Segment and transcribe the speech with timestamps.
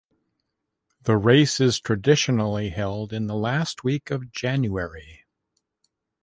[1.03, 5.27] The race is traditionally held in the last week of January.